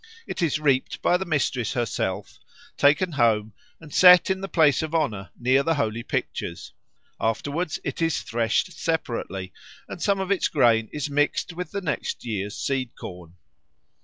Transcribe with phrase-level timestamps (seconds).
[0.25, 2.39] It is reaped by the mistress herself,
[2.75, 6.73] taken home and set in the place of honour near the holy pictures;
[7.19, 9.53] afterwards it is threshed separately,
[9.87, 13.35] and some of its grain is mixed with the next year's seed corn.